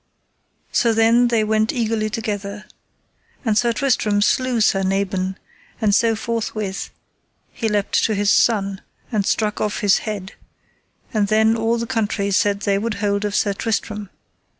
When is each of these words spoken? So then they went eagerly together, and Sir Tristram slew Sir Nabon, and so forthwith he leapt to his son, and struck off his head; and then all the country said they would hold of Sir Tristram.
So 0.71 0.93
then 0.93 1.27
they 1.27 1.43
went 1.43 1.71
eagerly 1.71 2.09
together, 2.09 2.65
and 3.45 3.55
Sir 3.55 3.71
Tristram 3.71 4.23
slew 4.23 4.59
Sir 4.59 4.81
Nabon, 4.81 5.37
and 5.79 5.93
so 5.93 6.15
forthwith 6.15 6.89
he 7.51 7.69
leapt 7.69 8.03
to 8.05 8.15
his 8.15 8.31
son, 8.31 8.81
and 9.11 9.27
struck 9.27 9.61
off 9.61 9.81
his 9.81 9.99
head; 9.99 10.33
and 11.13 11.27
then 11.27 11.55
all 11.55 11.77
the 11.77 11.85
country 11.85 12.31
said 12.31 12.61
they 12.61 12.79
would 12.79 12.95
hold 12.95 13.25
of 13.25 13.35
Sir 13.35 13.53
Tristram. 13.53 14.09